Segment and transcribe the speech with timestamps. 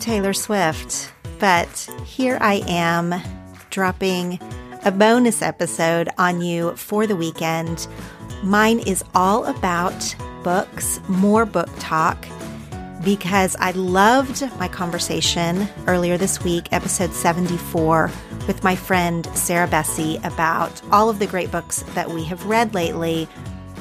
[0.00, 1.68] Taylor Swift, but
[2.04, 3.14] here I am
[3.70, 4.38] dropping
[4.84, 7.86] a bonus episode on you for the weekend.
[8.42, 12.26] Mine is all about books, more book talk,
[13.04, 18.10] because I loved my conversation earlier this week, episode 74,
[18.46, 22.74] with my friend Sarah Bessey about all of the great books that we have read
[22.74, 23.28] lately.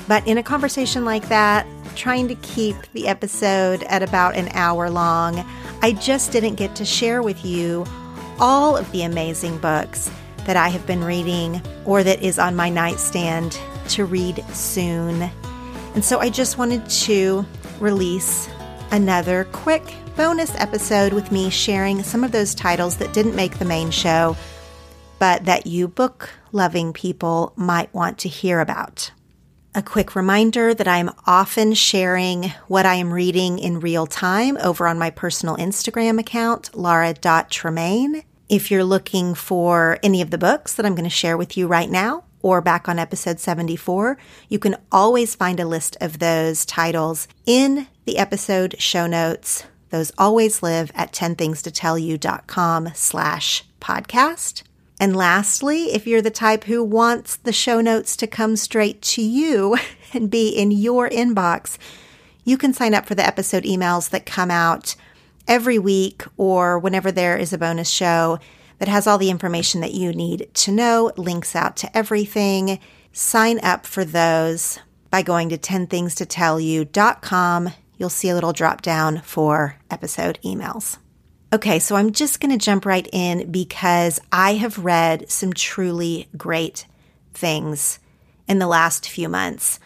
[0.07, 4.89] But in a conversation like that, trying to keep the episode at about an hour
[4.89, 5.45] long,
[5.81, 7.85] I just didn't get to share with you
[8.39, 10.09] all of the amazing books
[10.45, 13.59] that I have been reading or that is on my nightstand
[13.89, 15.29] to read soon.
[15.93, 17.45] And so I just wanted to
[17.79, 18.49] release
[18.91, 23.65] another quick bonus episode with me sharing some of those titles that didn't make the
[23.65, 24.35] main show,
[25.19, 29.11] but that you book loving people might want to hear about.
[29.73, 34.85] A quick reminder that I'm often sharing what I am reading in real time over
[34.85, 38.23] on my personal Instagram account, lara.tremaine.
[38.49, 41.67] If you're looking for any of the books that I'm going to share with you
[41.67, 44.17] right now, or back on episode 74,
[44.49, 49.63] you can always find a list of those titles in the episode show notes.
[49.89, 54.63] Those always live at 10thingstotellyou.com slash podcast.
[55.01, 59.23] And lastly, if you're the type who wants the show notes to come straight to
[59.23, 59.75] you
[60.13, 61.79] and be in your inbox,
[62.45, 64.95] you can sign up for the episode emails that come out
[65.47, 68.37] every week or whenever there is a bonus show
[68.77, 72.77] that has all the information that you need to know, links out to everything.
[73.11, 74.77] Sign up for those
[75.09, 77.71] by going to 10thingstotellyou.com.
[77.97, 80.99] You'll see a little drop down for episode emails.
[81.53, 86.29] Okay, so I'm just going to jump right in because I have read some truly
[86.37, 86.85] great
[87.33, 87.99] things
[88.47, 89.77] in the last few months.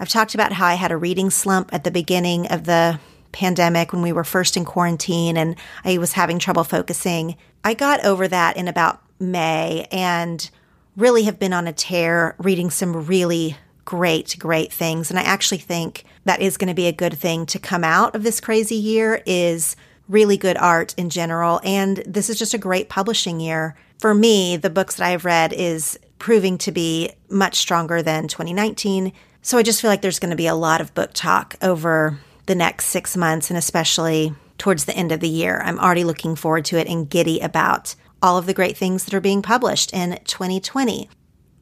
[0.00, 2.98] I've talked about how I had a reading slump at the beginning of the
[3.30, 7.36] pandemic when we were first in quarantine and I was having trouble focusing.
[7.62, 10.50] I got over that in about May and
[10.96, 15.08] really have been on a tear reading some really great, great things.
[15.08, 18.16] And I actually think that is going to be a good thing to come out
[18.16, 19.76] of this crazy year is
[20.08, 21.60] really good art in general.
[21.64, 23.76] And this is just a great publishing year.
[23.98, 29.12] For me, the books that I've read is proving to be much stronger than 2019.
[29.42, 32.18] So I just feel like there's going to be a lot of book talk over
[32.46, 35.60] the next six months and especially towards the end of the year.
[35.64, 39.14] I'm already looking forward to it and giddy about all of the great things that
[39.14, 41.08] are being published in 2020.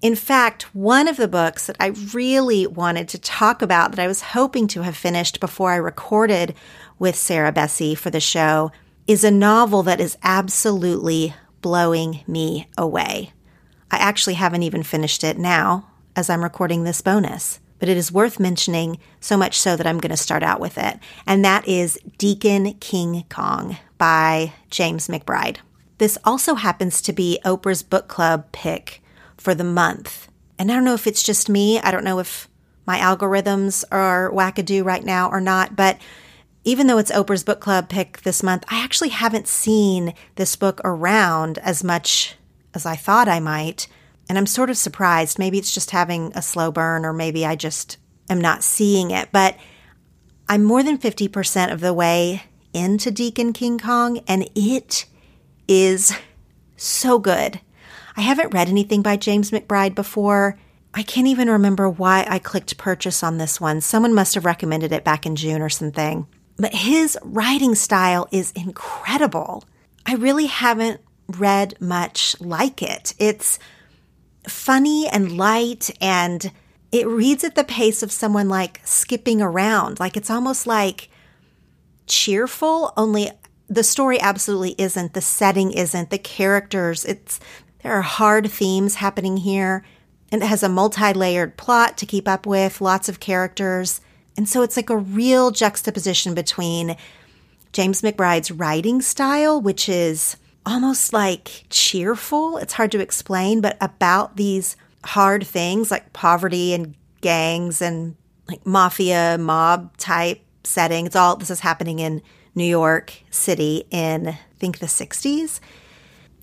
[0.02, 4.06] In fact, one of the books that I really wanted to talk about that I
[4.06, 6.54] was hoping to have finished before I recorded
[7.00, 8.70] with Sarah Bessey for the show
[9.08, 13.32] is a novel that is absolutely blowing me away.
[13.90, 18.12] I actually haven't even finished it now as I'm recording this bonus, but it is
[18.12, 20.98] worth mentioning so much so that I'm going to start out with it.
[21.26, 25.56] And that is Deacon King Kong by James McBride.
[25.98, 29.02] This also happens to be Oprah's book club pick
[29.36, 30.28] for the month.
[30.58, 31.80] And I don't know if it's just me.
[31.80, 32.46] I don't know if
[32.86, 35.98] my algorithms are wackadoo right now or not, but
[36.64, 40.80] even though it's Oprah's book club pick this month, I actually haven't seen this book
[40.84, 42.36] around as much
[42.74, 43.86] as I thought I might.
[44.28, 45.38] And I'm sort of surprised.
[45.38, 47.96] Maybe it's just having a slow burn, or maybe I just
[48.28, 49.30] am not seeing it.
[49.32, 49.56] But
[50.48, 52.42] I'm more than 50% of the way
[52.72, 55.06] into Deacon King Kong, and it
[55.66, 56.16] is
[56.76, 57.60] so good.
[58.16, 60.58] I haven't read anything by James McBride before.
[60.92, 63.80] I can't even remember why I clicked purchase on this one.
[63.80, 66.26] Someone must have recommended it back in June or something.
[66.60, 69.64] But his writing style is incredible.
[70.04, 73.14] I really haven't read much like it.
[73.18, 73.58] It's
[74.46, 76.52] funny and light and
[76.92, 79.98] it reads at the pace of someone like skipping around.
[79.98, 81.08] Like it's almost like
[82.06, 83.30] cheerful, only
[83.68, 85.14] the story absolutely isn't.
[85.14, 86.10] The setting isn't.
[86.10, 87.40] The characters, it's
[87.82, 89.82] there are hard themes happening here.
[90.30, 94.02] And it has a multi layered plot to keep up with, lots of characters.
[94.40, 96.96] And so it's like a real juxtaposition between
[97.74, 102.56] James McBride's writing style, which is almost like cheerful.
[102.56, 108.16] It's hard to explain, but about these hard things like poverty and gangs and
[108.48, 111.04] like mafia mob type setting.
[111.04, 112.22] It's all this is happening in
[112.54, 115.60] New York City in I think the 60s.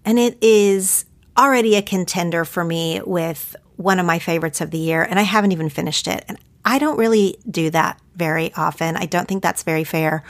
[0.06, 1.06] And it is
[1.36, 5.24] already a contender for me with one of my favorites of the year and I
[5.24, 6.24] haven't even finished it.
[6.28, 8.98] And I don't really do that very often.
[8.98, 10.24] I don't think that's very fair.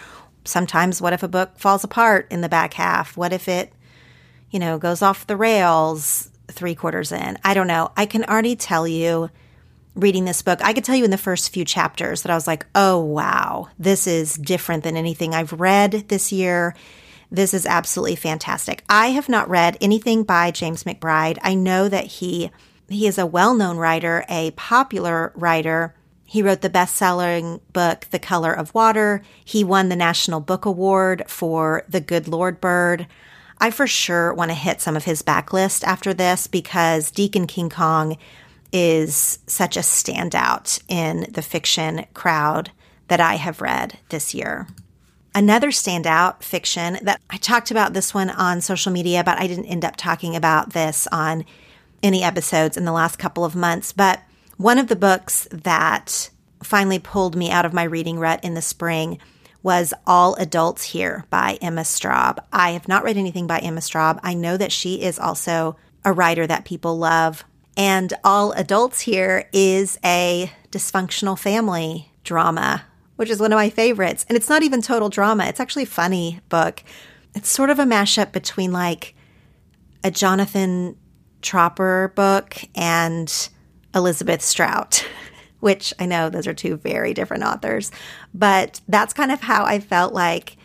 [0.46, 3.18] Sometimes what if a book falls apart in the back half?
[3.18, 3.74] What if it,
[4.52, 7.40] you know, goes off the rails three quarters in?
[7.44, 7.92] I don't know.
[7.98, 9.32] I can already tell you
[9.96, 12.46] reading this book, I could tell you in the first few chapters that I was
[12.46, 16.76] like, oh, wow, this is different than anything I've read this year.
[17.32, 18.84] This is absolutely fantastic.
[18.88, 21.40] I have not read anything by James McBride.
[21.42, 22.52] I know that he
[22.90, 25.96] he is a well-known writer, a popular writer.
[26.30, 29.22] He wrote the best-selling book The Color of Water.
[29.46, 33.08] He won the National Book Award for The Good Lord Bird.
[33.60, 37.70] I for sure want to hit some of his backlist after this because Deacon King
[37.70, 38.18] Kong
[38.74, 42.72] is such a standout in the fiction crowd
[43.08, 44.68] that I have read this year.
[45.34, 49.68] Another standout fiction that I talked about this one on social media, but I didn't
[49.68, 51.46] end up talking about this on
[52.04, 53.94] any episodes in the last couple of months.
[53.94, 54.20] But
[54.58, 56.30] one of the books that
[56.64, 59.20] finally pulled me out of my reading rut in the spring
[59.62, 62.40] was All Adults Here by Emma Straub.
[62.52, 64.20] I have not read anything by Emma Straub.
[64.24, 67.44] I know that she is also a writer that people love.
[67.76, 74.26] And All Adults Here is a dysfunctional family drama, which is one of my favorites.
[74.28, 76.84] And it's not even total drama, it's actually a funny book.
[77.36, 79.14] It's sort of a mashup between like
[80.04, 80.98] a Jonathan
[81.42, 83.50] Tropper book and
[83.98, 85.06] Elizabeth Strout,
[85.60, 87.92] which I know those are two very different authors.
[88.34, 90.58] But that's kind of how I felt like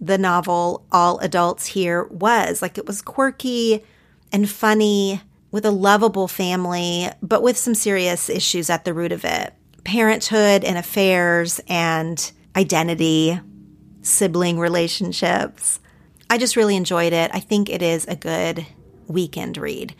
[0.00, 2.62] the novel All Adults Here was.
[2.62, 3.84] Like it was quirky
[4.32, 5.20] and funny
[5.50, 9.52] with a lovable family, but with some serious issues at the root of it
[9.84, 13.40] parenthood and affairs and identity,
[14.02, 15.80] sibling relationships.
[16.28, 17.30] I just really enjoyed it.
[17.34, 18.66] I think it is a good
[19.08, 19.94] weekend read.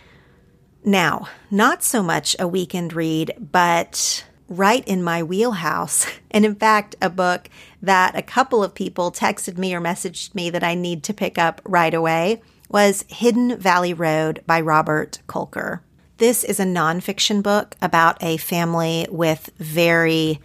[0.85, 6.06] Now, not so much a weekend read, but right in my wheelhouse.
[6.32, 7.50] And in fact, a book
[7.82, 11.38] that a couple of people texted me or messaged me that I need to pick
[11.38, 15.81] up right away was Hidden Valley Road by Robert Kolker.
[16.19, 20.39] This is a nonfiction book about a family with very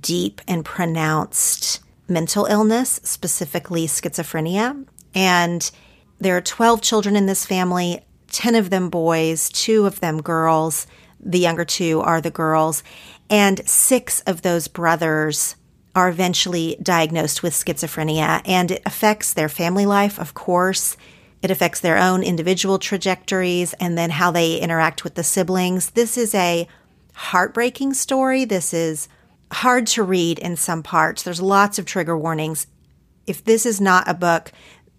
[0.00, 4.86] deep and pronounced mental illness, specifically schizophrenia.
[5.14, 5.70] And
[6.18, 8.05] there are 12 children in this family,
[8.36, 10.86] 10 of them boys, two of them girls.
[11.18, 12.82] The younger two are the girls.
[13.30, 15.56] And six of those brothers
[15.94, 18.42] are eventually diagnosed with schizophrenia.
[18.44, 20.98] And it affects their family life, of course.
[21.40, 25.90] It affects their own individual trajectories and then how they interact with the siblings.
[25.90, 26.68] This is a
[27.14, 28.44] heartbreaking story.
[28.44, 29.08] This is
[29.50, 31.22] hard to read in some parts.
[31.22, 32.66] There's lots of trigger warnings.
[33.26, 34.52] If this is not a book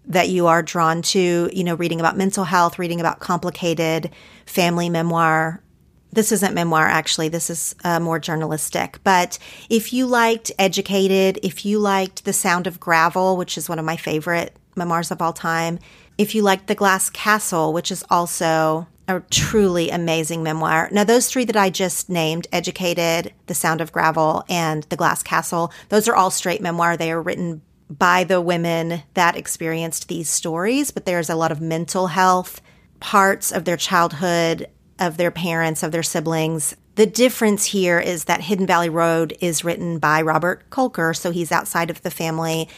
[0.08, 4.10] that you are drawn to, you know, reading about mental health, reading about complicated
[4.46, 5.62] family memoir,
[6.10, 9.38] this isn't memoir actually this is uh, more journalistic but
[9.68, 13.84] if you liked educated if you liked the sound of gravel which is one of
[13.84, 15.78] my favorite memoirs of all time
[16.18, 20.88] if you liked The Glass Castle, which is also a truly amazing memoir.
[20.92, 25.22] Now, those three that I just named, Educated, The Sound of Gravel, and The Glass
[25.22, 26.96] Castle, those are all straight memoir.
[26.96, 31.60] They are written by the women that experienced these stories, but there's a lot of
[31.60, 32.60] mental health
[33.00, 34.66] parts of their childhood,
[34.98, 39.62] of their parents, of their siblings The difference here is that Hidden Valley Road is
[39.62, 42.68] written by Robert Kolker, so he's outside of the family.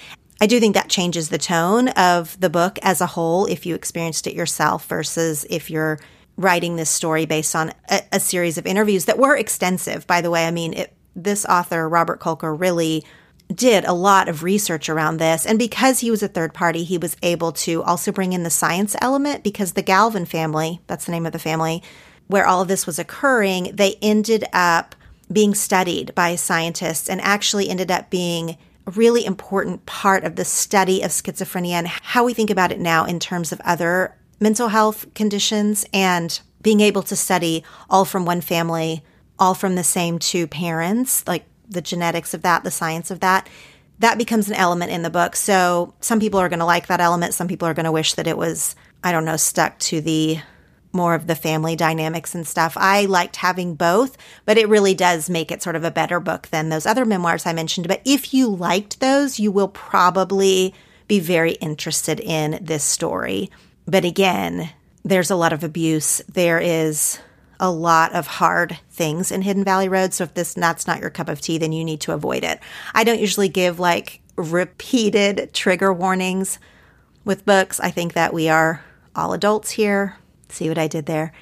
[0.43, 3.75] I do think that changes the tone of the book as a whole if you
[3.75, 5.99] experienced it yourself versus if you're
[6.37, 10.31] writing this story based on a, a series of interviews that were extensive, by the
[10.31, 10.47] way.
[10.47, 13.03] I mean, it, this author, Robert Kolker, really
[13.53, 15.45] did a lot of research around this.
[15.45, 18.51] And because he was a third party, he was able to also bring in the
[18.51, 21.83] science element because the Galvin family, that's the name of the family,
[22.29, 24.95] where all of this was occurring, they ended up
[25.33, 30.45] being studied by scientists and actually ended up being a really important part of the
[30.45, 34.69] study of schizophrenia and how we think about it now in terms of other mental
[34.69, 39.03] health conditions and being able to study all from one family,
[39.39, 43.49] all from the same two parents, like the genetics of that, the science of that,
[44.01, 45.37] that becomes an element in the book.
[45.37, 47.35] So some people are going to like that element.
[47.35, 48.75] Some people are going to wish that it was,
[49.05, 50.41] I don't know, stuck to the
[50.93, 52.77] more of the family dynamics and stuff.
[52.77, 56.49] I liked having both, but it really does make it sort of a better book
[56.49, 57.87] than those other memoirs I mentioned.
[57.89, 60.75] But if you liked those, you will probably
[61.07, 63.51] be very interested in this story.
[63.87, 64.71] But again,
[65.05, 66.23] there's a lot of abuse.
[66.33, 67.21] There is
[67.61, 70.15] a lot of hard things in Hidden Valley Road.
[70.15, 72.59] So if this that's not your cup of tea, then you need to avoid it.
[72.95, 76.59] I don't usually give like repeated trigger warnings
[77.25, 77.79] with books.
[77.79, 78.83] I think that we are
[79.15, 80.17] all adults here.
[80.49, 81.33] See what I did there?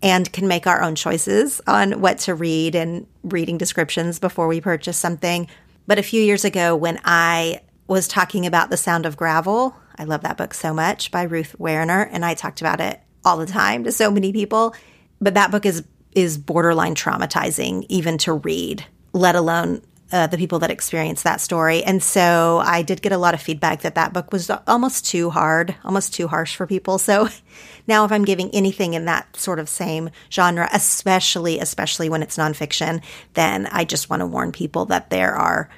[0.00, 4.60] And can make our own choices on what to read and reading descriptions before we
[4.60, 5.48] purchase something.
[5.88, 10.04] But a few years ago, when I was talking about The Sound of Gravel, I
[10.04, 13.46] love that book so much by Ruth Wariner, and I talked about it all the
[13.46, 14.74] time to so many people
[15.20, 20.58] but that book is is borderline traumatizing even to read, let alone uh, the people
[20.58, 21.82] that experience that story.
[21.84, 25.30] And so I did get a lot of feedback that that book was almost too
[25.30, 26.98] hard, almost too harsh for people.
[26.98, 27.28] So
[27.86, 32.38] now if I'm giving anything in that sort of same genre, especially, especially when it's
[32.38, 33.02] nonfiction,
[33.34, 35.68] then I just want to warn people that there are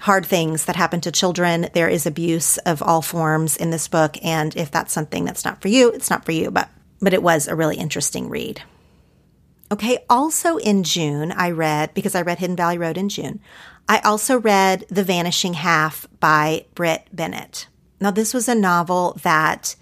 [0.00, 1.68] hard things that happen to children.
[1.72, 4.16] There is abuse of all forms in this book.
[4.24, 6.50] And if that's something that's not for you, it's not for you.
[6.50, 6.70] But,
[7.00, 8.62] but it was a really interesting read.
[9.72, 13.40] Okay, also in June, I read, because I read Hidden Valley Road in June,
[13.88, 17.66] I also read The Vanishing Half by Brit Bennett.
[18.00, 19.76] Now, this was a novel that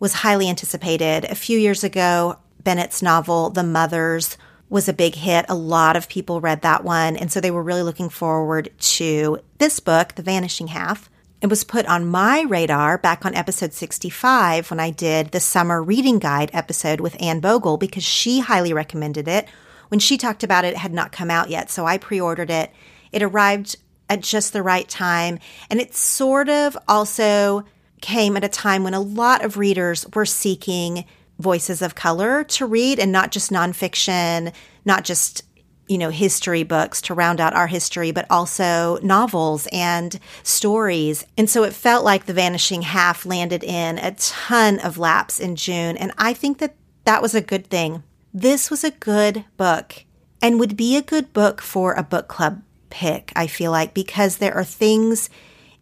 [0.00, 1.24] was highly anticipated.
[1.24, 4.36] A few years ago, Bennett's novel, The Mothers,
[4.68, 5.46] was a big hit.
[5.48, 7.16] A lot of people read that one.
[7.16, 11.08] And so they were really looking forward to this book, The Vanishing Half.
[11.40, 15.80] It was put on my radar back on episode 65 when I did the summer
[15.80, 19.46] reading guide episode with Anne Bogel because she highly recommended it.
[19.86, 22.50] When she talked about it, it had not come out yet, so I pre ordered
[22.50, 22.72] it.
[23.12, 23.76] It arrived
[24.08, 25.38] at just the right time,
[25.70, 27.64] and it sort of also
[28.00, 31.04] came at a time when a lot of readers were seeking
[31.38, 34.52] voices of color to read and not just nonfiction,
[34.84, 35.44] not just
[35.88, 41.26] you know, history books to round out our history, but also novels and stories.
[41.36, 45.56] And so it felt like The Vanishing Half landed in a ton of laps in
[45.56, 45.96] June.
[45.96, 48.02] And I think that that was a good thing.
[48.34, 50.04] This was a good book
[50.42, 54.36] and would be a good book for a book club pick, I feel like, because
[54.36, 55.30] there are things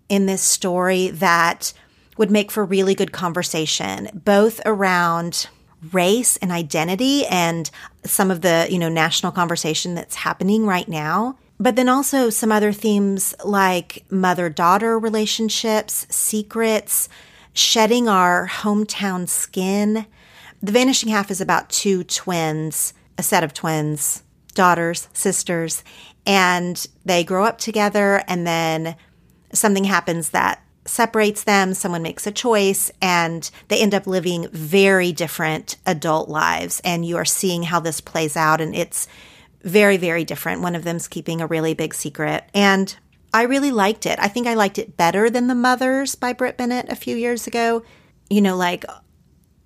[0.08, 1.72] in this story that
[2.16, 5.48] would make for really good conversation, both around
[5.92, 7.70] race and identity and
[8.06, 11.38] some of the, you know, national conversation that's happening right now.
[11.58, 17.08] But then also some other themes like mother daughter relationships, secrets,
[17.52, 20.06] shedding our hometown skin.
[20.62, 24.22] The Vanishing Half is about two twins, a set of twins,
[24.54, 25.82] daughters, sisters,
[26.26, 28.96] and they grow up together and then
[29.52, 35.12] something happens that separates them, someone makes a choice, and they end up living very
[35.12, 36.80] different adult lives.
[36.84, 39.08] And you are seeing how this plays out, and it's
[39.62, 40.62] very, very different.
[40.62, 42.44] One of them's keeping a really big secret.
[42.54, 42.96] And
[43.34, 44.18] I really liked it.
[44.20, 47.46] I think I liked it better than The Mothers by Brit Bennett a few years
[47.46, 47.82] ago.
[48.30, 48.84] You know, like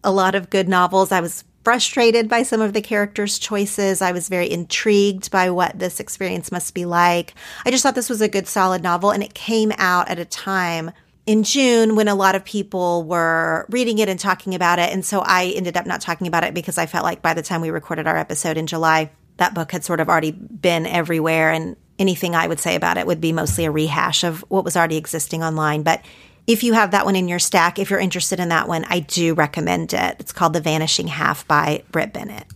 [0.03, 4.01] a lot of good novels, I was frustrated by some of the characters' choices.
[4.01, 7.35] I was very intrigued by what this experience must be like.
[7.67, 10.25] I just thought this was a good, solid novel, and it came out at a
[10.25, 10.93] time
[11.27, 14.93] in June when a lot of people were reading it and talking about it.
[14.93, 17.43] And so I ended up not talking about it because I felt like by the
[17.43, 21.51] time we recorded our episode in July, that book had sort of already been everywhere.
[21.51, 24.77] And anything I would say about it would be mostly a rehash of what was
[24.77, 25.83] already existing online.
[25.83, 26.03] But
[26.47, 29.01] if you have that one in your stack, if you're interested in that one, I
[29.01, 30.17] do recommend it.
[30.19, 32.47] It's called The Vanishing Half by Brit Bennett.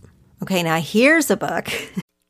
[0.41, 1.69] Okay, now here's a book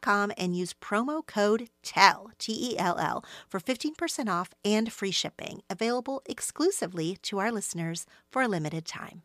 [0.00, 5.10] com and use promo code TELL, T E L L, for 15% off and free
[5.10, 9.22] shipping, available exclusively to our listeners for a limited time.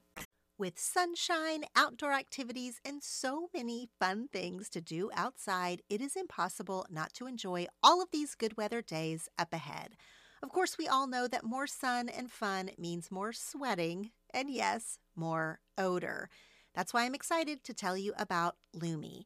[0.57, 6.85] With sunshine, outdoor activities, and so many fun things to do outside, it is impossible
[6.89, 9.95] not to enjoy all of these good weather days up ahead.
[10.43, 14.99] Of course, we all know that more sun and fun means more sweating, and yes,
[15.15, 16.29] more odor.
[16.75, 19.25] That's why I'm excited to tell you about Lume.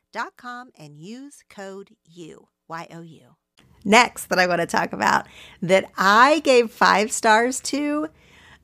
[0.37, 3.35] com and use code U, Y O U.
[3.83, 5.27] Next, that I want to talk about
[5.61, 8.09] that I gave five stars to,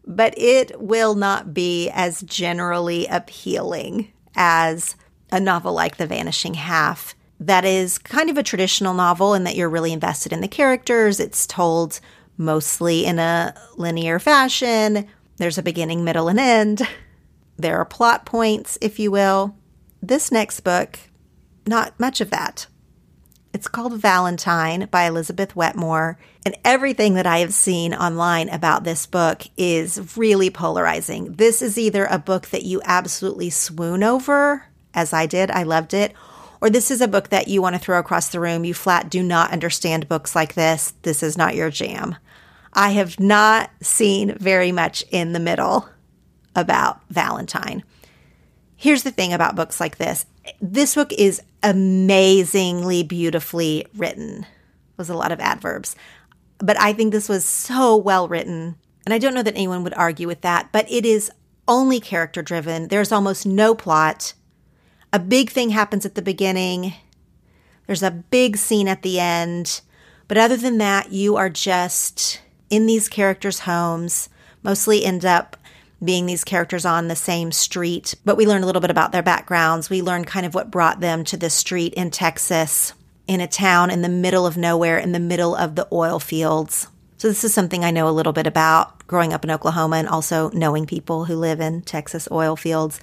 [0.05, 4.95] but it will not be as generally appealing as
[5.31, 7.15] a novel like The Vanishing Half.
[7.39, 11.19] That is kind of a traditional novel in that you're really invested in the characters.
[11.19, 11.99] It's told
[12.37, 15.07] mostly in a linear fashion.
[15.37, 16.87] There's a beginning, middle, and end.
[17.57, 19.55] There are plot points, if you will.
[20.01, 20.99] This next book
[21.67, 22.67] not much of that.
[23.53, 29.05] It's called Valentine by Elizabeth Wetmore, and everything that I have seen online about this
[29.05, 31.33] book is really polarizing.
[31.33, 35.93] This is either a book that you absolutely swoon over, as I did, I loved
[35.93, 36.13] it,
[36.61, 38.65] or this is a book that you want to throw across the room.
[38.65, 40.93] You flat do not understand books like this.
[41.01, 42.15] This is not your jam.
[42.73, 45.87] I have not seen very much in the middle
[46.55, 47.83] about Valentine.
[48.75, 50.25] Here's the thing about books like this
[50.61, 54.45] this book is amazingly beautifully written.
[54.97, 55.95] Was a lot of adverbs.
[56.57, 58.77] But I think this was so well written.
[59.05, 61.31] And I don't know that anyone would argue with that, but it is
[61.67, 62.87] only character driven.
[62.87, 64.33] There's almost no plot.
[65.13, 66.93] A big thing happens at the beginning.
[67.85, 69.81] There's a big scene at the end.
[70.27, 74.29] But other than that, you are just in these characters' homes,
[74.61, 75.55] mostly end up
[76.03, 79.23] being these characters on the same street, but we learn a little bit about their
[79.23, 79.89] backgrounds.
[79.89, 82.93] We learn kind of what brought them to this street in Texas,
[83.27, 86.87] in a town in the middle of nowhere, in the middle of the oil fields.
[87.17, 90.07] So, this is something I know a little bit about growing up in Oklahoma and
[90.07, 92.99] also knowing people who live in Texas oil fields.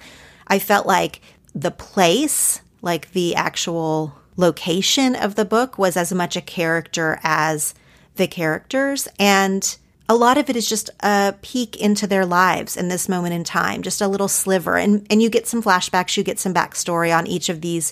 [0.47, 1.19] I felt like
[1.53, 7.73] the place, like the actual location of the book, was as much a character as
[8.15, 9.07] the characters.
[9.19, 9.75] And
[10.07, 13.43] a lot of it is just a peek into their lives in this moment in
[13.43, 14.77] time, just a little sliver.
[14.77, 17.91] And, and you get some flashbacks, you get some backstory on each of these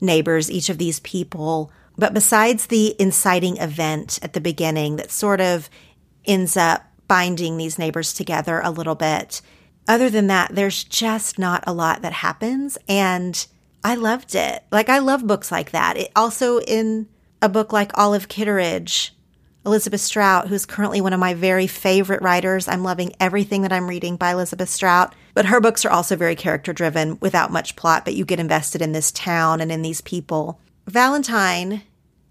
[0.00, 1.72] neighbors, each of these people.
[1.96, 5.68] But besides the inciting event at the beginning that sort of
[6.24, 9.40] ends up binding these neighbors together a little bit,
[9.88, 12.78] other than that, there's just not a lot that happens.
[12.88, 13.46] And
[13.82, 14.62] I loved it.
[14.70, 15.96] Like, I love books like that.
[15.96, 17.08] It also in
[17.42, 19.12] a book like Olive Kitteridge,
[19.68, 22.68] Elizabeth Strout, who's currently one of my very favorite writers.
[22.68, 25.14] I'm loving everything that I'm reading by Elizabeth Strout.
[25.34, 28.80] But her books are also very character driven without much plot, but you get invested
[28.80, 30.58] in this town and in these people.
[30.86, 31.82] Valentine,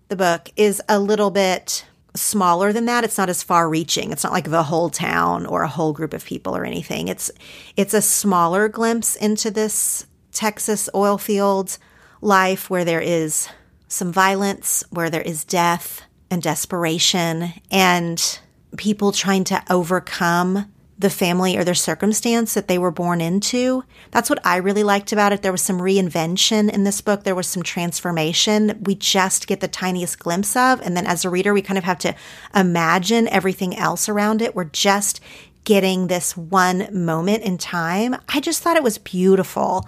[0.08, 3.04] the book, is a little bit smaller than that.
[3.04, 4.12] It's not as far reaching.
[4.12, 7.08] It's not like the whole town or a whole group of people or anything.
[7.08, 7.30] It's
[7.76, 11.78] it's a smaller glimpse into this Texas oil field
[12.20, 13.48] life where there is
[13.88, 18.40] some violence, where there is death and desperation and
[18.78, 23.84] people trying to overcome the family or their circumstance that they were born into.
[24.10, 25.44] That's what I really liked about it.
[25.44, 27.24] There was some reinvention in this book.
[27.24, 28.80] There was some transformation.
[28.82, 30.82] We just get the tiniest glimpse of.
[30.82, 32.16] And then as a reader, we kind of have to
[32.56, 34.56] imagine everything else around it.
[34.56, 35.20] We're just
[35.66, 38.16] getting this one moment in time.
[38.30, 39.88] I just thought it was beautiful.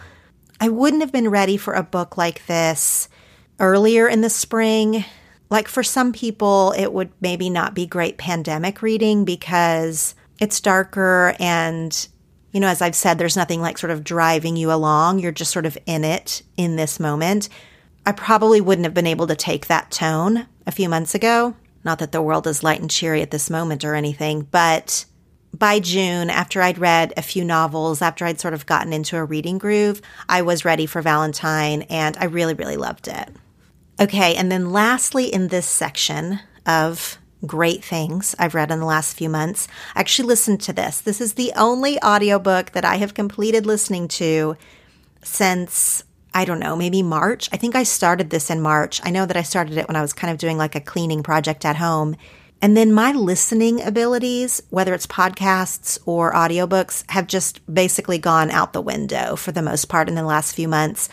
[0.60, 3.10] I wouldn't have been ready for a book like this
[3.60, 5.06] earlier in the spring.
[5.50, 11.36] Like for some people, it would maybe not be great pandemic reading because it's darker
[11.40, 12.08] and
[12.52, 15.20] you know, as I've said, there's nothing like sort of driving you along.
[15.20, 17.48] You're just sort of in it in this moment.
[18.06, 21.56] I probably wouldn't have been able to take that tone a few months ago.
[21.84, 25.06] Not that the world is light and cheery at this moment or anything, but
[25.54, 29.24] by June, after I'd read a few novels, after I'd sort of gotten into a
[29.24, 33.30] reading groove, I was ready for Valentine and I really, really loved it.
[34.00, 39.18] Okay, and then lastly, in this section of great things I've read in the last
[39.18, 41.02] few months, I actually listened to this.
[41.02, 44.56] This is the only audiobook that I have completed listening to
[45.22, 47.50] since I don't know, maybe March.
[47.52, 49.02] I think I started this in March.
[49.04, 51.24] I know that I started it when I was kind of doing like a cleaning
[51.24, 52.16] project at home.
[52.62, 58.74] And then my listening abilities, whether it's podcasts or audiobooks, have just basically gone out
[58.74, 61.10] the window for the most part in the last few months.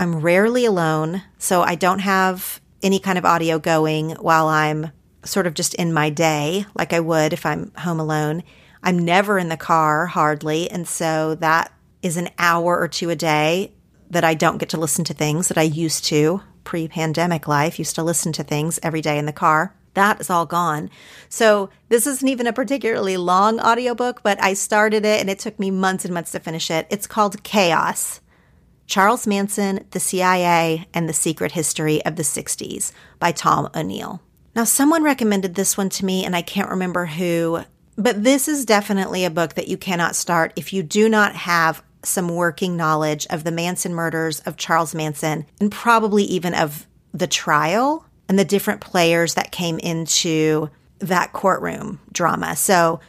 [0.00, 4.92] I'm rarely alone, so I don't have any kind of audio going while I'm
[5.24, 8.44] sort of just in my day, like I would if I'm home alone.
[8.82, 10.70] I'm never in the car, hardly.
[10.70, 13.72] And so that is an hour or two a day
[14.10, 17.78] that I don't get to listen to things that I used to pre pandemic life,
[17.80, 19.74] used to listen to things every day in the car.
[19.94, 20.90] That is all gone.
[21.28, 25.58] So this isn't even a particularly long audiobook, but I started it and it took
[25.58, 26.86] me months and months to finish it.
[26.88, 28.20] It's called Chaos
[28.88, 34.22] Charles Manson, the CIA, and the Secret History of the 60s by Tom O'Neill.
[34.56, 37.60] Now, someone recommended this one to me, and I can't remember who,
[37.96, 41.82] but this is definitely a book that you cannot start if you do not have
[42.02, 47.26] some working knowledge of the Manson murders of Charles Manson and probably even of the
[47.26, 50.70] trial and the different players that came into
[51.00, 52.56] that courtroom drama.
[52.56, 53.00] So,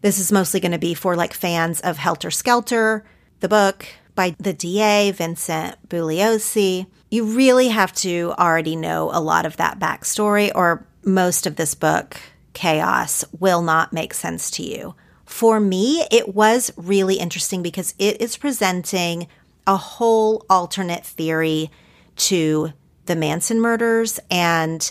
[0.00, 3.04] this is mostly going to be for like fans of Helter Skelter,
[3.40, 6.86] the book, by the DA, Vincent Bugliosi.
[7.10, 11.74] You really have to already know a lot of that backstory, or most of this
[11.76, 12.16] book,
[12.52, 14.96] Chaos, will not make sense to you.
[15.24, 19.28] For me, it was really interesting because it is presenting
[19.66, 21.70] a whole alternate theory
[22.16, 22.72] to
[23.06, 24.90] the Manson murders and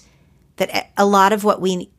[0.57, 1.89] that a lot of what we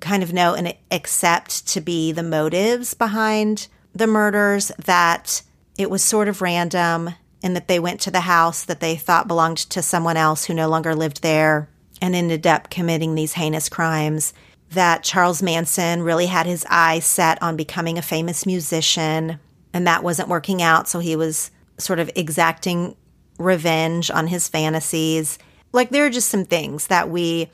[0.00, 5.42] kind of know and accept to be the motives behind the murders that
[5.80, 9.26] it was sort of random in that they went to the house that they thought
[9.26, 11.70] belonged to someone else who no longer lived there
[12.02, 14.34] and ended up committing these heinous crimes.
[14.72, 19.40] That Charles Manson really had his eyes set on becoming a famous musician,
[19.72, 20.86] and that wasn't working out.
[20.86, 22.94] So he was sort of exacting
[23.38, 25.38] revenge on his fantasies.
[25.72, 27.48] Like, there are just some things that we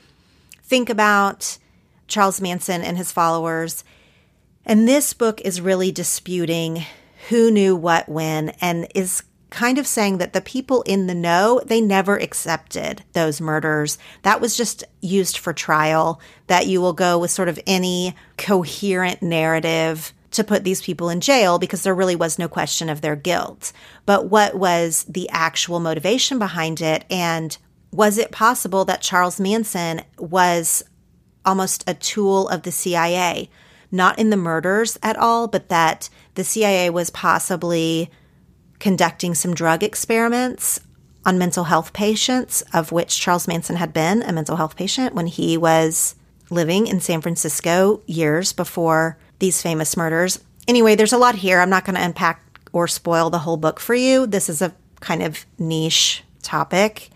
[0.63, 1.57] think about
[2.07, 3.85] Charles Manson and his followers.
[4.65, 6.85] And this book is really disputing
[7.29, 11.61] who knew what when and is kind of saying that the people in the know
[11.65, 13.97] they never accepted those murders.
[14.23, 19.21] That was just used for trial that you will go with sort of any coherent
[19.21, 23.15] narrative to put these people in jail because there really was no question of their
[23.15, 23.71] guilt.
[24.05, 27.05] But what was the actual motivation behind it?
[27.09, 27.57] And
[27.91, 30.83] was it possible that Charles Manson was
[31.45, 33.49] almost a tool of the CIA
[33.91, 38.09] not in the murders at all but that the CIA was possibly
[38.79, 40.79] conducting some drug experiments
[41.25, 45.27] on mental health patients, of which Charles Manson had been a mental health patient when
[45.27, 46.15] he was
[46.49, 50.39] living in San Francisco years before these famous murders.
[50.67, 51.59] Anyway, there's a lot here.
[51.59, 54.25] I'm not going to unpack or spoil the whole book for you.
[54.25, 57.09] This is a kind of niche topic.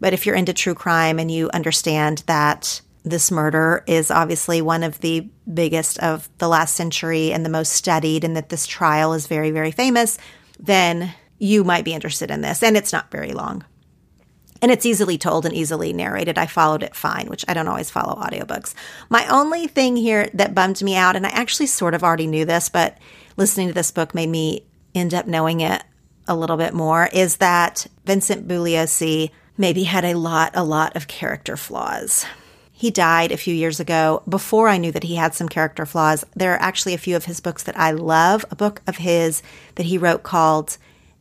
[0.00, 4.82] But if you're into true crime and you understand that this murder is obviously one
[4.82, 9.12] of the biggest of the last century and the most studied, and that this trial
[9.12, 10.18] is very, very famous,
[10.58, 12.64] then you might be interested in this.
[12.64, 13.64] And it's not very long.
[14.60, 16.36] And it's easily told and easily narrated.
[16.36, 18.74] I followed it fine, which I don't always follow audiobooks.
[19.08, 22.44] My only thing here that bummed me out, and I actually sort of already knew
[22.44, 22.98] this, but
[23.36, 25.84] listening to this book made me end up knowing it
[26.26, 31.06] a little bit more, is that Vincent Bugliosi maybe had a lot, a lot of
[31.06, 32.26] character flaws.
[32.78, 36.26] He died a few years ago before I knew that he had some character flaws.
[36.34, 38.44] There are actually a few of his books that I love.
[38.50, 39.42] A book of his
[39.76, 40.76] that he wrote called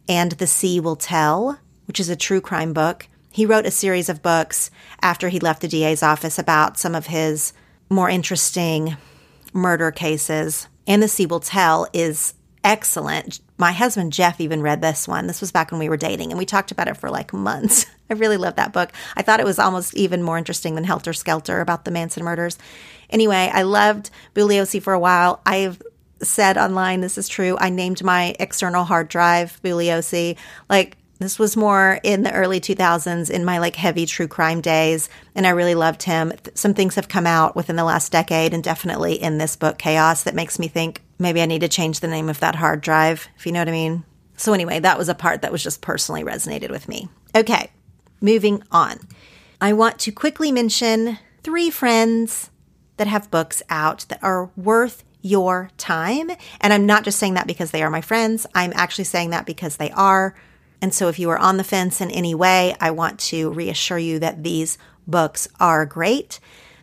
[0.05, 3.07] And the Sea Will Tell, which is a true crime book.
[3.31, 4.69] He wrote a series of books
[5.01, 7.53] after he left the DA's office about some of his
[7.89, 8.97] more interesting
[9.53, 10.67] murder cases.
[10.85, 12.33] And the Sea Will Tell is
[12.65, 13.39] excellent.
[13.57, 15.27] My husband Jeff even read this one.
[15.27, 17.85] This was back when we were dating, and we talked about it for like months.
[18.09, 18.91] I really love that book.
[19.15, 22.57] I thought it was almost even more interesting than Helter Skelter about the Manson murders.
[23.09, 25.41] Anyway, I loved Bugliosi for a while.
[25.45, 25.81] I've
[26.21, 27.57] said online, this is true.
[27.59, 30.37] I named my external hard drive Bugliosi.
[30.69, 35.09] Like, this was more in the early 2000s in my like heavy true crime days
[35.33, 38.63] and i really loved him some things have come out within the last decade and
[38.63, 42.07] definitely in this book chaos that makes me think maybe i need to change the
[42.07, 44.03] name of that hard drive if you know what i mean
[44.35, 47.71] so anyway that was a part that was just personally resonated with me okay
[48.25, 48.99] moving on.
[49.61, 52.49] I want to quickly mention three friends
[52.97, 56.31] that have books out that are worth your time.
[56.59, 59.45] And I'm not just saying that because they are my friends, I'm actually saying that
[59.45, 60.35] because they are.
[60.81, 63.97] And so if you are on the fence in any way, I want to reassure
[63.97, 66.39] you that these books are great.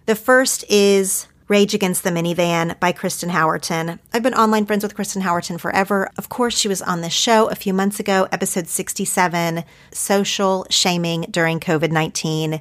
[0.07, 3.99] The first is Rage Against the Minivan by Kristen Howerton.
[4.13, 6.09] I've been online friends with Kristen Howerton forever.
[6.17, 11.23] Of course, she was on this show a few months ago, episode 67 Social Shaming
[11.31, 12.61] During COVID 19.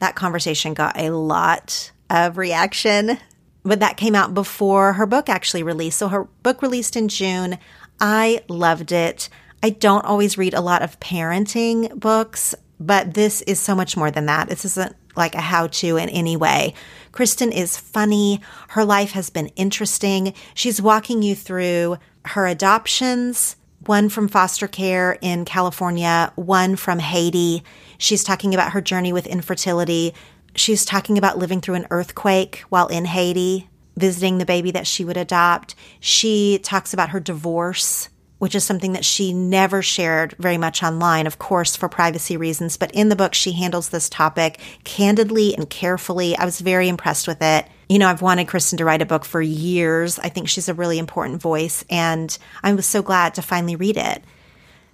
[0.00, 3.18] That conversation got a lot of reaction,
[3.62, 5.98] but that came out before her book actually released.
[5.98, 7.56] So her book released in June.
[8.00, 9.28] I loved it.
[9.62, 14.10] I don't always read a lot of parenting books, but this is so much more
[14.10, 14.48] than that.
[14.48, 16.74] This isn't like a how to in any way.
[17.16, 18.42] Kristen is funny.
[18.68, 20.34] Her life has been interesting.
[20.52, 27.62] She's walking you through her adoptions, one from foster care in California, one from Haiti.
[27.96, 30.12] She's talking about her journey with infertility.
[30.56, 35.02] She's talking about living through an earthquake while in Haiti, visiting the baby that she
[35.02, 35.74] would adopt.
[35.98, 41.26] She talks about her divorce which is something that she never shared very much online,
[41.26, 42.76] of course, for privacy reasons.
[42.76, 46.36] But in the book, she handles this topic candidly and carefully.
[46.36, 47.66] I was very impressed with it.
[47.88, 50.18] You know, I've wanted Kristen to write a book for years.
[50.18, 53.96] I think she's a really important voice, and I was so glad to finally read
[53.96, 54.22] it.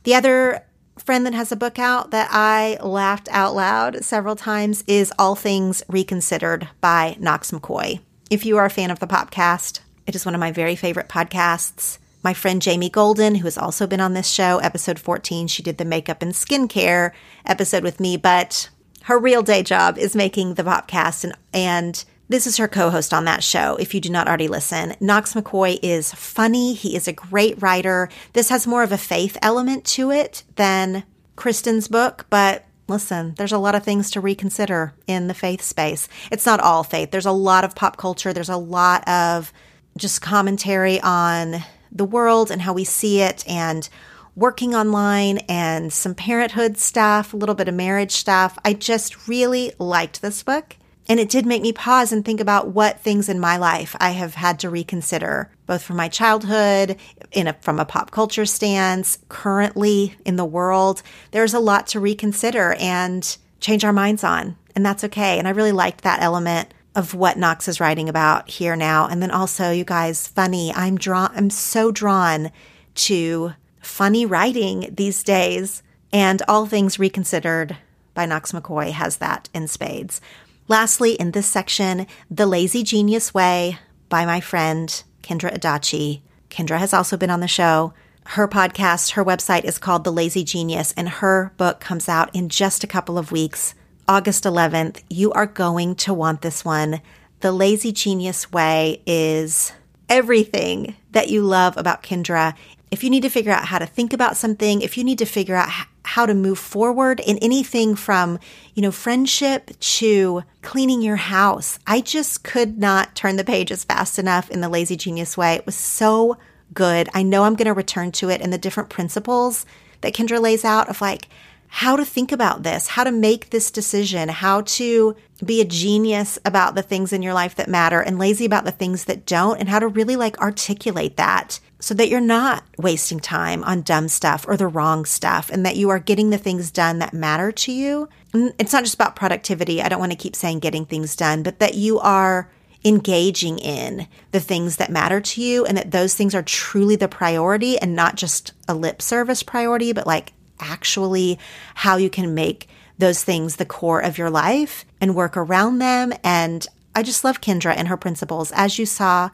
[0.05, 0.64] The other
[0.98, 5.35] friend that has a book out that I laughed out loud several times is All
[5.35, 8.00] Things Reconsidered by Knox McCoy.
[8.31, 11.09] If you are a fan of the Popcast, it is one of my very favorite
[11.09, 11.98] podcasts.
[12.22, 15.78] My friend Jamie Golden, who has also been on this show, episode 14, she did
[15.78, 17.11] the makeup and skincare
[17.44, 18.70] episode with me, but
[19.04, 23.24] her real day job is making the Popcast and, and this is her co-host on
[23.24, 24.94] that show if you do not already listen.
[25.00, 26.74] Knox mccoy is funny.
[26.74, 28.08] He is a great writer.
[28.32, 31.02] This has more of a faith element to it than
[31.35, 36.08] Kristen's book but listen there's a lot of things to reconsider in the faith space.
[36.30, 37.11] It's not all faith.
[37.11, 38.32] There's a lot of pop culture.
[38.32, 39.52] There's a lot of
[39.96, 43.88] just commentary on the world and how we see it and
[44.35, 48.59] working online and some parenthood stuff, a little bit of marriage stuff.
[48.64, 50.76] I just really liked this book.
[51.09, 54.11] And it did make me pause and think about what things in my life I
[54.11, 56.96] have had to reconsider, both from my childhood,
[57.33, 61.02] in a, from a pop culture stance, currently in the world.
[61.33, 65.40] There's a lot to reconsider and change our minds on, and that's okay.
[65.40, 69.07] And I really liked that element of what Knox is writing about here now.
[69.07, 70.72] And then also, you guys, funny.
[70.74, 72.50] I'm drawn, I'm so drawn
[72.94, 75.83] to funny writing these days.
[76.12, 77.76] And All Things Reconsidered
[78.14, 80.20] by Knox McCoy has that in spades.
[80.68, 83.78] Lastly, in this section, The Lazy Genius Way
[84.09, 86.20] by my friend Kendra Adachi.
[86.50, 87.94] Kendra has also been on the show.
[88.26, 92.48] Her podcast, her website is called The Lazy Genius, and her book comes out in
[92.48, 93.74] just a couple of weeks.
[94.09, 97.01] August 11th, you are going to want this one.
[97.41, 99.73] The Lazy Genius Way is
[100.09, 102.55] everything that you love about Kendra.
[102.91, 105.25] If you need to figure out how to think about something, if you need to
[105.25, 105.71] figure out
[106.05, 108.41] how to move forward in anything from,
[108.75, 114.19] you know, friendship to cleaning your house, I just could not turn the pages fast
[114.19, 115.55] enough in the Lazy Genius Way.
[115.55, 116.37] It was so
[116.75, 117.09] good.
[117.15, 119.65] I know I'm going to return to it and the different principles
[120.01, 121.29] that Kendra lays out of like,
[121.74, 126.38] how to think about this, how to make this decision, how to be a genius
[126.44, 129.58] about the things in your life that matter and lazy about the things that don't,
[129.58, 134.06] and how to really like articulate that so that you're not wasting time on dumb
[134.06, 137.50] stuff or the wrong stuff and that you are getting the things done that matter
[137.50, 138.06] to you.
[138.35, 139.80] It's not just about productivity.
[139.80, 142.50] I don't want to keep saying getting things done, but that you are
[142.85, 147.08] engaging in the things that matter to you and that those things are truly the
[147.08, 151.38] priority and not just a lip service priority, but like actually
[151.75, 156.12] how you can make those things the core of your life and work around them.
[156.22, 158.53] And I just love Kendra and her principles.
[158.53, 159.31] As you saw,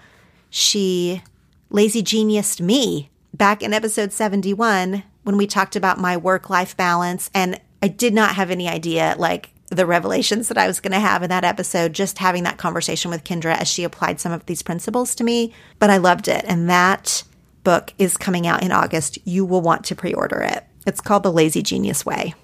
[0.50, 1.22] she
[1.70, 7.30] lazy geniused me back in episode 71 when we talked about my work life balance.
[7.34, 10.98] And I did not have any idea, like, the revelations that I was going to
[10.98, 14.46] have in that episode, just having that conversation with Kendra as she applied some of
[14.46, 15.52] these principles to me.
[15.78, 16.44] But I loved it.
[16.48, 17.22] And that
[17.64, 19.18] book is coming out in August.
[19.26, 20.64] You will want to pre order it.
[20.86, 22.34] It's called The Lazy Genius Way.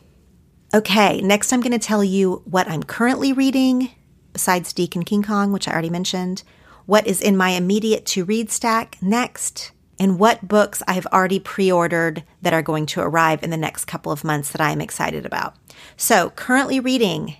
[0.75, 3.91] Okay, next I'm going to tell you what I'm currently reading,
[4.33, 6.43] besides Deacon King Kong, which I already mentioned,
[6.87, 11.39] what is in my immediate to read stack next, and what books I have already
[11.39, 14.73] pre ordered that are going to arrive in the next couple of months that I
[14.73, 15.55] am excited about.
[15.97, 17.37] So, currently reading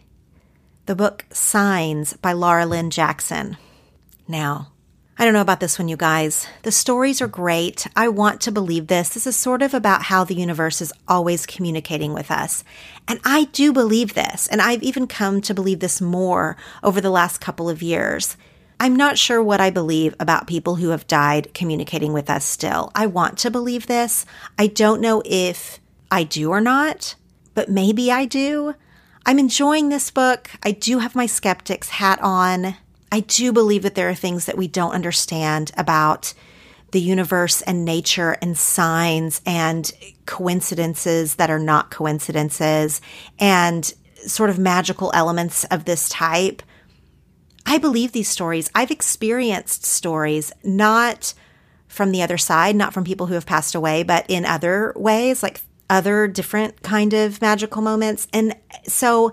[0.87, 3.57] the book Signs by Laura Lynne Jackson.
[4.29, 4.74] Now,
[5.17, 6.49] I don't know about this one, you guys.
[6.63, 7.87] The stories are great.
[7.95, 9.11] I want to believe this.
[9.11, 12.65] This is sort of about how the universe is always communicating with us.
[13.07, 14.49] And I do believe this.
[14.49, 18.37] And I've even come to believe this more over the last couple of years.
[18.81, 22.91] I'm not sure what I believe about people who have died communicating with us still.
[22.93, 24.27] I want to believe this.
[24.59, 25.79] I don't know if
[26.11, 27.15] I do or not,
[27.55, 28.75] but maybe I do.
[29.25, 30.51] I'm enjoying this book.
[30.65, 32.75] I do have my skeptics hat on.
[33.13, 36.35] I do believe that there are things that we don't understand about
[36.93, 39.91] the universe and nature and signs and
[40.27, 43.01] coincidences that are not coincidences
[43.39, 43.93] and
[44.27, 46.63] sort of magical elements of this type.
[47.67, 48.71] I believe these stories.
[48.75, 51.35] I've experienced stories not
[51.89, 55.43] from the other side, not from people who have passed away, but in other ways,
[55.43, 58.27] like other different kind of magical moments.
[58.33, 59.33] And so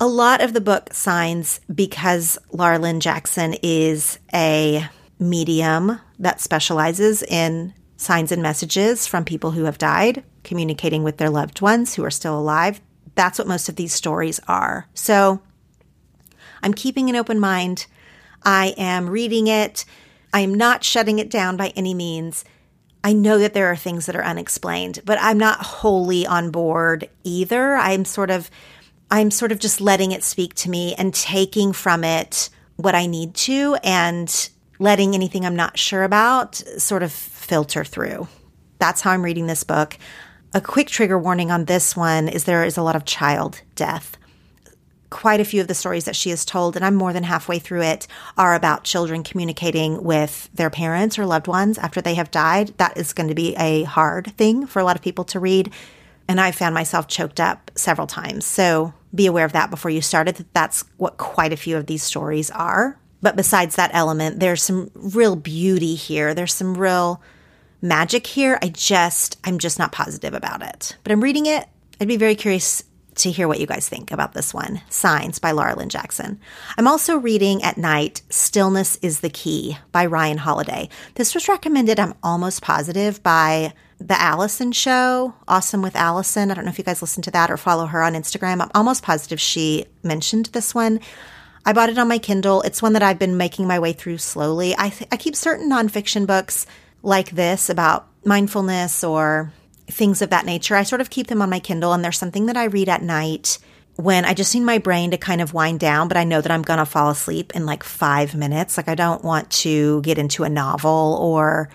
[0.00, 7.22] a lot of the book signs because Laura Lynne Jackson is a medium that specializes
[7.22, 12.02] in signs and messages from people who have died, communicating with their loved ones who
[12.02, 12.80] are still alive.
[13.14, 14.88] That's what most of these stories are.
[14.94, 15.42] So
[16.62, 17.86] I'm keeping an open mind.
[18.42, 19.84] I am reading it.
[20.32, 22.42] I am not shutting it down by any means.
[23.04, 27.10] I know that there are things that are unexplained, but I'm not wholly on board
[27.22, 27.74] either.
[27.74, 28.50] I'm sort of
[29.10, 33.06] I'm sort of just letting it speak to me and taking from it what I
[33.06, 38.28] need to and letting anything I'm not sure about sort of filter through.
[38.78, 39.98] That's how I'm reading this book.
[40.54, 44.16] A quick trigger warning on this one is there is a lot of child death.
[45.10, 47.58] Quite a few of the stories that she has told, and I'm more than halfway
[47.58, 48.06] through it,
[48.38, 52.72] are about children communicating with their parents or loved ones after they have died.
[52.78, 55.72] That is going to be a hard thing for a lot of people to read.
[56.28, 58.46] And I found myself choked up several times.
[58.46, 61.86] So be aware of that before you started that that's what quite a few of
[61.86, 62.98] these stories are.
[63.22, 66.32] But besides that element, there's some real beauty here.
[66.32, 67.20] There's some real
[67.82, 68.58] magic here.
[68.62, 70.96] I just, I'm just not positive about it.
[71.02, 71.66] But I'm reading it.
[72.00, 72.82] I'd be very curious
[73.16, 76.40] to hear what you guys think about this one Signs by Laura Lynne Jackson.
[76.78, 80.88] I'm also reading at night Stillness is the Key by Ryan Holiday.
[81.16, 86.50] This was recommended, I'm almost positive, by the Alison show, Awesome with Alison.
[86.50, 88.62] I don't know if you guys listen to that or follow her on Instagram.
[88.62, 91.00] I'm almost positive she mentioned this one.
[91.66, 92.62] I bought it on my Kindle.
[92.62, 94.74] It's one that I've been making my way through slowly.
[94.78, 96.66] I, th- I keep certain nonfiction books
[97.02, 99.52] like this about mindfulness or
[99.86, 100.76] things of that nature.
[100.76, 103.02] I sort of keep them on my Kindle, and there's something that I read at
[103.02, 103.58] night
[103.96, 106.50] when I just need my brain to kind of wind down, but I know that
[106.50, 108.78] I'm going to fall asleep in like five minutes.
[108.78, 111.68] Like, I don't want to get into a novel or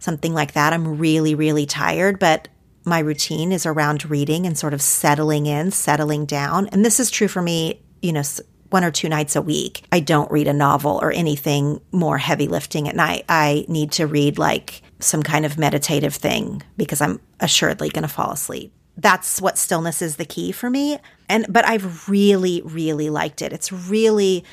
[0.00, 0.72] something like that.
[0.72, 2.48] I'm really, really tired, but
[2.84, 6.66] my routine is around reading and sort of settling in, settling down.
[6.68, 8.22] And this is true for me, you know,
[8.70, 9.84] one or two nights a week.
[9.92, 13.24] I don't read a novel or anything more heavy lifting at night.
[13.28, 18.08] I need to read like some kind of meditative thing because I'm assuredly going to
[18.08, 18.72] fall asleep.
[18.96, 20.98] That's what stillness is the key for me.
[21.28, 23.52] And, but I've really, really liked it.
[23.52, 24.44] It's really,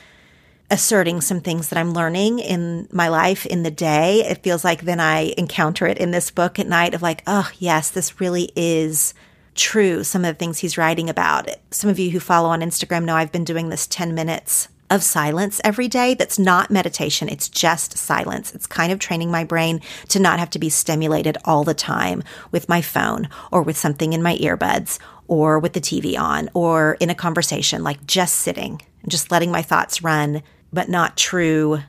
[0.69, 4.25] asserting some things that I'm learning in my life in the day.
[4.25, 7.49] It feels like then I encounter it in this book at night of like, oh,
[7.57, 9.13] yes, this really is
[9.55, 10.03] true.
[10.03, 11.49] Some of the things he's writing about.
[11.71, 15.03] Some of you who follow on Instagram know I've been doing this 10 minutes of
[15.03, 16.13] silence every day.
[16.13, 17.29] That's not meditation.
[17.29, 18.53] It's just silence.
[18.53, 22.23] It's kind of training my brain to not have to be stimulated all the time
[22.51, 26.95] with my phone or with something in my earbuds or with the TV on or
[26.99, 30.41] in a conversation, like just sitting and just letting my thoughts run
[30.71, 31.79] but not true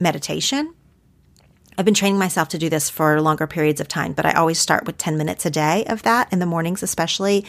[0.00, 0.74] meditation.
[1.76, 4.58] I've been training myself to do this for longer periods of time, but I always
[4.58, 7.44] start with 10 minutes a day of that in the mornings, especially.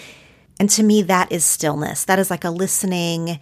[0.59, 2.05] And to me, that is stillness.
[2.05, 3.39] That is like a listening,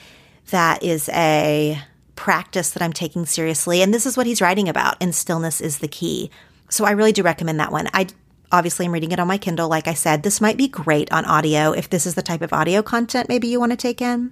[0.50, 1.82] that is a
[2.16, 3.82] practice that I'm taking seriously.
[3.82, 6.30] And this is what he's writing about, and stillness is the key.
[6.70, 7.90] So I really do recommend that one.
[7.94, 8.08] I
[8.54, 9.68] Obviously, I'm reading it on my Kindle.
[9.68, 12.54] Like I said, this might be great on audio if this is the type of
[12.54, 14.32] audio content maybe you want to take in.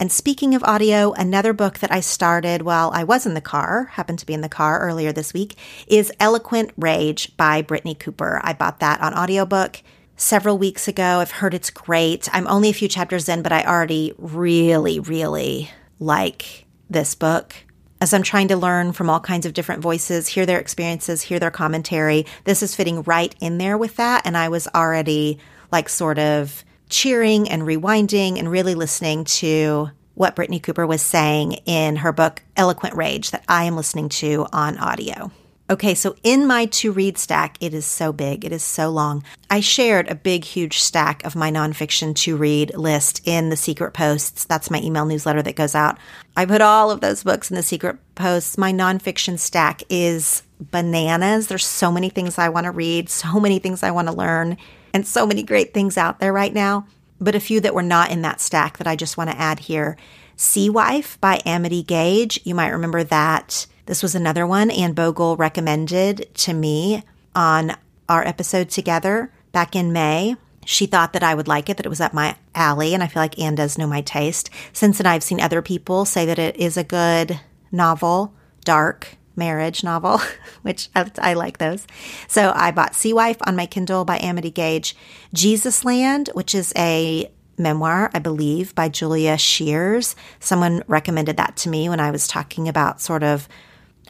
[0.00, 3.84] And speaking of audio, another book that I started while I was in the car,
[3.92, 8.40] happened to be in the car earlier this week, is Eloquent Rage by Brittney Cooper.
[8.42, 9.82] I bought that on audiobook
[10.16, 11.18] several weeks ago.
[11.18, 12.34] I've heard it's great.
[12.34, 17.54] I'm only a few chapters in, but I already really, really like this book.
[18.00, 21.38] As I'm trying to learn from all kinds of different voices, hear their experiences, hear
[21.38, 24.22] their commentary, this is fitting right in there with that.
[24.24, 25.38] And I was already
[25.70, 31.52] like sort of cheering and rewinding and really listening to what Brittney Cooper was saying
[31.64, 35.30] in her book, Eloquent Rage, that I am listening to on audio.
[35.70, 39.22] Okay, so in my to read stack, it is so big, it is so long.
[39.48, 43.92] I shared a big, huge stack of my nonfiction to read list in the secret
[43.92, 44.44] posts.
[44.44, 45.96] That's my email newsletter that goes out.
[46.36, 48.58] I put all of those books in the secret posts.
[48.58, 51.46] My nonfiction stack is bananas.
[51.46, 54.56] There's so many things I want to read, so many things I want to learn
[54.92, 56.86] and so many great things out there right now.
[57.20, 59.60] But a few that were not in that stack that I just want to add
[59.60, 59.96] here.
[60.36, 62.40] Sea Wife by Amity Gaige.
[62.44, 63.66] You might remember that.
[63.86, 67.02] This was another one Anne Bogel recommended to me
[67.34, 67.76] on
[68.08, 70.36] our episode together back in May.
[70.64, 73.06] She thought that I would like it, that it was up my alley, and I
[73.06, 74.50] feel like Anne does know my taste.
[74.72, 77.40] Since then, I've seen other people say that it is a good
[77.72, 78.34] novel,
[78.64, 80.20] dark, marriage novel,
[80.62, 81.84] which I, I, like those.
[82.28, 84.94] So I bought Sea Wife on my Kindle by Amity Gaige,
[85.34, 87.28] Jesus Land, which is a
[87.58, 90.14] memoir, I believe, by Julia Scheeres.
[90.38, 93.48] Someone recommended that to me when I was talking about sort of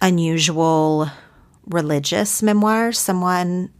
[0.02, 1.10] unusual
[1.66, 2.98] religious memoirs.
[2.98, 3.70] Someone,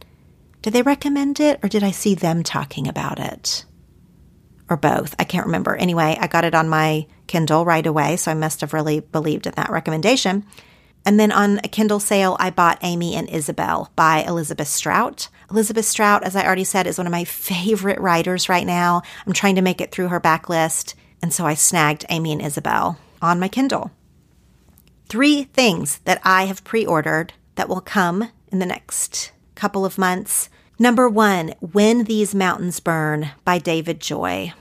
[0.61, 3.65] did they recommend it or did I see them talking about it?
[4.69, 5.15] Or both.
[5.19, 5.75] I can't remember.
[5.75, 9.47] Anyway, I got it on my Kindle right away, so I must have really believed
[9.47, 10.45] in that recommendation.
[11.05, 15.29] And then on a Kindle sale, I bought Amy and Isabel by Elizabeth Strout.
[15.49, 19.01] Elizabeth Strout, as I already said, is one of my favorite writers right now.
[19.25, 20.93] I'm trying to make it through her backlist.
[21.21, 23.91] And so I snagged Amy and Isabel on my Kindle.
[25.07, 29.97] Three things that I have pre ordered that will come in the next couple of
[29.97, 30.49] months.
[30.79, 34.53] Number one, When These Mountains Burn by David Joy.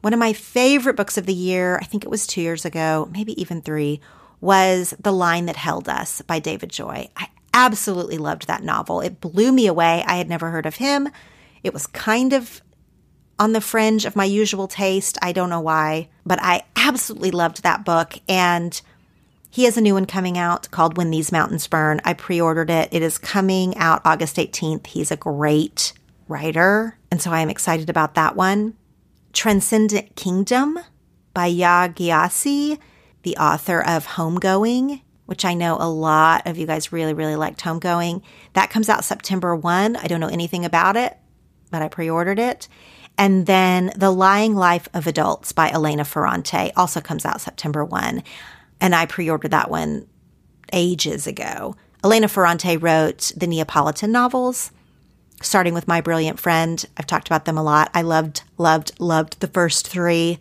[0.00, 3.08] One of my favorite books of the year, I think it was two years ago,
[3.12, 4.00] maybe even three,
[4.40, 7.08] was The Line That Held Us by David Joy.
[7.16, 9.00] I absolutely loved that novel.
[9.00, 10.04] It blew me away.
[10.06, 11.08] I had never heard of him.
[11.62, 12.62] It was kind of
[13.38, 15.18] on the fringe of my usual taste.
[15.22, 18.14] I don't know why, but I absolutely loved that book.
[18.28, 18.80] And
[19.50, 22.00] he has a new one coming out called When These Mountains Burn.
[22.04, 22.88] I pre ordered it.
[22.92, 24.86] It is coming out August 18th.
[24.86, 25.92] He's a great
[26.28, 26.98] writer.
[27.10, 28.74] And so I am excited about that one.
[29.32, 30.78] Transcendent Kingdom
[31.32, 32.78] by Yaa Gyasi
[33.22, 37.60] the author of Homegoing, which I know a lot of you guys really, really liked
[37.60, 38.22] Homegoing.
[38.54, 39.96] That comes out September 1.
[39.96, 41.16] I don't know anything about it,
[41.70, 42.68] but I pre ordered it.
[43.18, 48.22] And then The Lying Life of Adults by Elena Ferrante also comes out September 1.
[48.80, 50.06] And I pre ordered that one
[50.72, 51.74] ages ago.
[52.04, 54.70] Elena Ferrante wrote the Neapolitan novels,
[55.42, 56.84] starting with My Brilliant Friend.
[56.96, 57.90] I've talked about them a lot.
[57.92, 60.38] I loved, loved, loved the first three.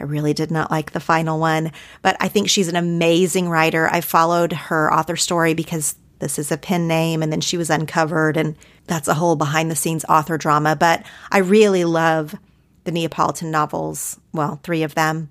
[0.00, 3.88] I really did not like the final one, but I think she's an amazing writer.
[3.88, 7.70] I followed her author story because this is a pen name and then she was
[7.70, 12.34] uncovered and that's a whole behind the scenes author drama, but I really love
[12.84, 15.30] the Neapolitan novels, well, 3 of them,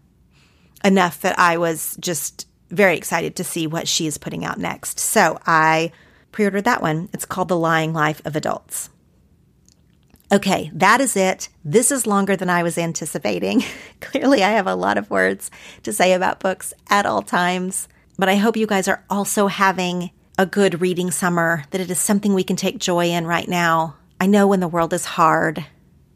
[0.83, 4.99] enough that I was just very excited to see what she is putting out next.
[4.99, 5.91] So, I
[6.31, 7.09] pre-ordered that one.
[7.11, 8.91] It's called The Lying Life of Adults.
[10.31, 11.49] Okay, that is it.
[11.65, 13.63] This is longer than I was anticipating.
[13.99, 15.49] Clearly, I have a lot of words
[15.83, 20.11] to say about books at all times, but I hope you guys are also having
[20.37, 23.95] a good reading summer, that it is something we can take joy in right now.
[24.21, 25.65] I know when the world is hard,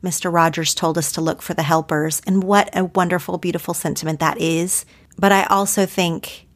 [0.04, 0.32] Mr.
[0.32, 4.40] Rogers told us to look for the helpers, and what a wonderful, beautiful sentiment that
[4.40, 4.86] is.
[5.18, 6.48] But I also think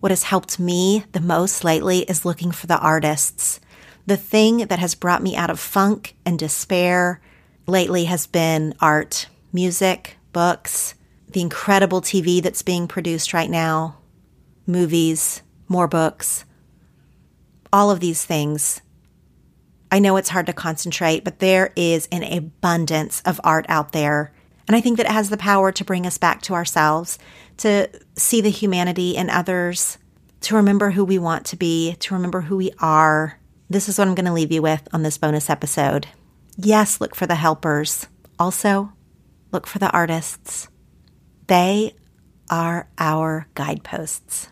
[0.00, 3.60] what has helped me the most lately is looking for the artists
[4.06, 7.20] the thing that has brought me out of funk and despair
[7.66, 10.94] lately has been art, music, books,
[11.28, 13.98] the incredible TV that's being produced right now,
[14.66, 16.44] movies, more books,
[17.72, 18.80] all of these things.
[19.90, 24.32] I know it's hard to concentrate, but there is an abundance of art out there.
[24.66, 27.18] And I think that it has the power to bring us back to ourselves,
[27.58, 29.98] to see the humanity in others,
[30.42, 33.38] to remember who we want to be, to remember who we are,
[33.72, 36.06] this is what I'm going to leave you with on this bonus episode.
[36.58, 38.06] Yes, look for the helpers.
[38.38, 38.92] Also,
[39.50, 40.68] look for the artists.
[41.46, 41.94] They
[42.50, 44.50] are our guideposts.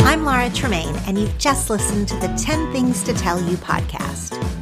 [0.00, 4.61] I'm Laura Tremaine, and you've just listened to the 10 Things to Tell You podcast.